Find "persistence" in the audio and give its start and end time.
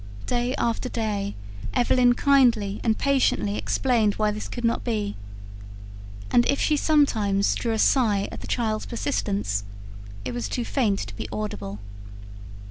8.87-9.63